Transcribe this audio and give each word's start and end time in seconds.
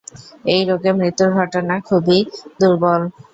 এই 0.45 0.61
রোগে 0.69 0.91
মৃত্যুর 0.93 1.29
ঘটনা 1.37 1.75
খুবই 1.87 2.19
দুর্লভ। 2.59 2.83